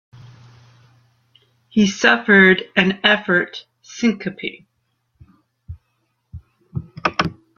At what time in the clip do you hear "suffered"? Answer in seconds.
1.85-2.63